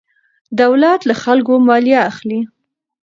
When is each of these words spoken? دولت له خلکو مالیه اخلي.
دولت 0.61 0.99
له 1.09 1.15
خلکو 1.23 1.53
مالیه 1.67 1.99
اخلي. 2.11 2.39